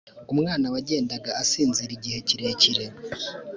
[0.33, 2.85] umwana wagendaga asinzira igihe kirekire